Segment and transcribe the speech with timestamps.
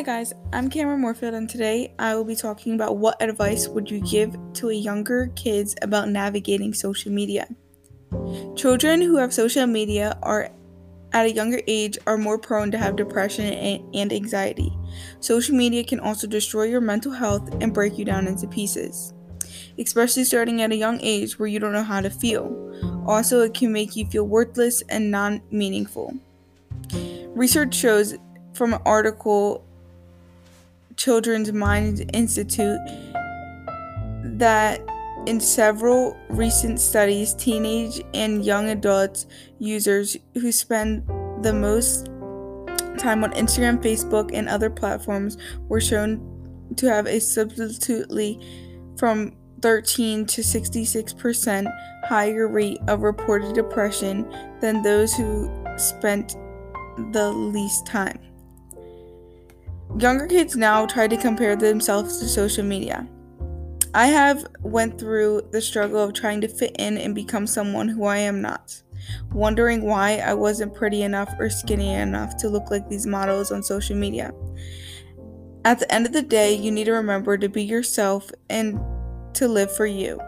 [0.00, 3.90] Hi guys, I'm Cameron Moorfield and today I will be talking about what advice would
[3.90, 7.46] you give to younger kids about navigating social media.
[8.56, 10.48] Children who have social media are
[11.12, 14.74] at a younger age are more prone to have depression and anxiety.
[15.20, 19.12] Social media can also destroy your mental health and break you down into pieces,
[19.78, 23.04] especially starting at a young age where you don't know how to feel.
[23.06, 26.14] Also, it can make you feel worthless and non meaningful.
[27.34, 28.16] Research shows
[28.54, 29.66] from an article
[31.00, 32.78] Children's Mind Institute
[34.22, 34.82] that
[35.24, 39.26] in several recent studies, teenage and young adults
[39.58, 41.06] users who spend
[41.42, 42.08] the most
[42.98, 46.20] time on Instagram, Facebook, and other platforms were shown
[46.76, 48.38] to have a substantially
[48.98, 51.66] from 13 to 66%
[52.04, 56.36] higher rate of reported depression than those who spent
[57.12, 58.18] the least time.
[59.98, 63.08] Younger kids now try to compare themselves to social media.
[63.92, 68.04] I have went through the struggle of trying to fit in and become someone who
[68.04, 68.80] I am not,
[69.32, 73.64] wondering why I wasn't pretty enough or skinny enough to look like these models on
[73.64, 74.32] social media.
[75.64, 78.78] At the end of the day, you need to remember to be yourself and
[79.34, 80.20] to live for you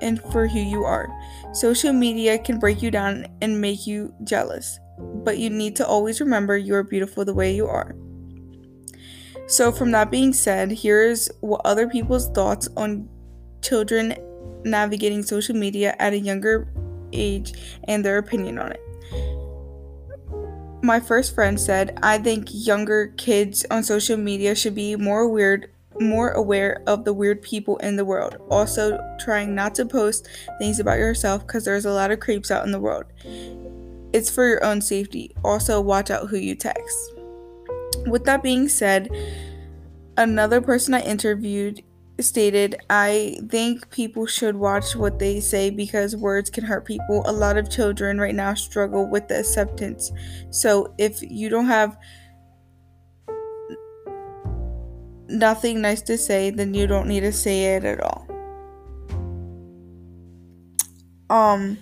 [0.00, 1.08] and for who you are.
[1.52, 6.18] Social media can break you down and make you jealous, but you need to always
[6.18, 7.94] remember you are beautiful the way you are.
[9.52, 13.06] So, from that being said, here's what other people's thoughts on
[13.60, 14.16] children
[14.64, 16.72] navigating social media at a younger
[17.12, 17.52] age
[17.84, 18.80] and their opinion on it.
[20.82, 25.68] My first friend said, I think younger kids on social media should be more weird
[26.00, 28.38] more aware of the weird people in the world.
[28.50, 30.26] Also, trying not to post
[30.58, 33.04] things about yourself because there's a lot of creeps out in the world.
[34.14, 35.36] It's for your own safety.
[35.44, 37.12] Also, watch out who you text.
[38.06, 39.10] With that being said,
[40.16, 41.82] another person I interviewed
[42.20, 47.22] stated, I think people should watch what they say because words can hurt people.
[47.26, 50.12] A lot of children right now struggle with the acceptance.
[50.50, 51.96] So if you don't have
[55.28, 58.26] nothing nice to say, then you don't need to say it at all.
[61.30, 61.78] Um,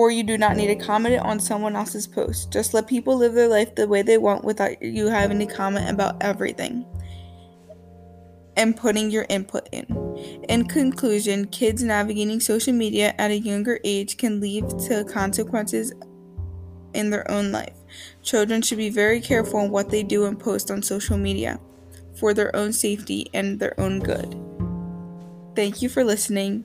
[0.00, 2.50] or you do not need to comment on someone else's post.
[2.50, 5.90] Just let people live their life the way they want without you having to comment
[5.90, 6.86] about everything
[8.56, 9.84] and putting your input in.
[10.48, 15.92] In conclusion, kids navigating social media at a younger age can lead to consequences
[16.94, 17.76] in their own life.
[18.22, 21.60] Children should be very careful on what they do and post on social media
[22.18, 24.34] for their own safety and their own good.
[25.54, 26.64] Thank you for listening.